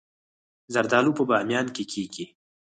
زردالو 0.73 1.11
په 1.17 1.23
بامیان 1.29 1.67
کې 1.75 1.83
کیږي 1.91 2.25